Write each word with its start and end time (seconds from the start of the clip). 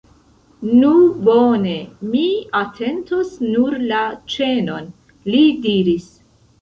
Nu 0.69 0.93
bone, 1.27 1.73
mi 2.13 2.23
atentos 2.61 3.35
nur 3.51 3.77
la 3.93 4.01
ĉenon, 4.37 4.93
li 5.35 5.43
diris. 5.67 6.09